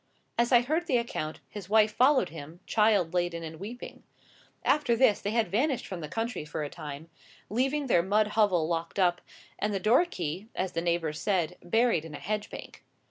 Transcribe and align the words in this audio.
As 0.35 0.51
I 0.51 0.61
heard 0.63 0.87
the 0.87 0.97
account, 0.97 1.41
his 1.47 1.69
wife 1.69 1.93
followed 1.93 2.29
him, 2.29 2.59
child 2.65 3.13
laden 3.13 3.43
and 3.43 3.59
weeping. 3.59 4.01
After 4.65 4.95
this, 4.95 5.21
they 5.21 5.29
had 5.29 5.47
vanished 5.51 5.85
from 5.85 5.99
the 6.01 6.07
country 6.09 6.43
for 6.43 6.63
a 6.63 6.71
time, 6.71 7.07
leaving 7.51 7.85
their 7.85 8.01
mud 8.01 8.29
hovel 8.29 8.67
locked 8.67 8.97
up, 8.97 9.21
and 9.59 9.75
the 9.75 9.79
door 9.79 10.05
key, 10.05 10.47
as 10.55 10.71
the 10.71 10.81
neighbours 10.81 11.19
said, 11.21 11.55
buried 11.61 12.03
in 12.03 12.15
a 12.15 12.19
hedge 12.19 12.49
bank. 12.49 12.83